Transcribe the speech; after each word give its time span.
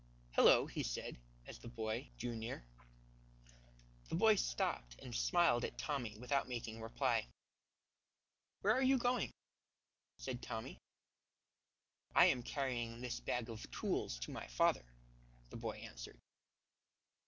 "Hello," 0.31 0.65
he 0.65 0.81
said, 0.81 1.19
as 1.45 1.59
the 1.59 1.67
boy 1.67 2.09
drew 2.17 2.35
near. 2.35 2.65
The 4.09 4.15
boy 4.15 4.33
stopped 4.33 4.95
and 4.97 5.13
smiled 5.15 5.63
at 5.63 5.77
Tommy 5.77 6.17
without 6.17 6.49
making 6.49 6.81
reply. 6.81 7.27
"Where 8.61 8.73
are 8.73 8.81
you 8.81 8.97
going?" 8.97 9.29
said 10.17 10.41
Tommy. 10.41 10.79
"I 12.15 12.25
am 12.25 12.41
carrying 12.41 13.01
this 13.01 13.19
bag 13.19 13.47
of 13.47 13.69
tools 13.69 14.17
to 14.21 14.31
my 14.31 14.47
father," 14.47 14.89
the 15.51 15.57
boy 15.57 15.73
answered. 15.77 16.19